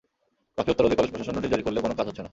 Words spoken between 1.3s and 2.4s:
Notice জারি করলেও কোনো কাজ হচ্ছে না।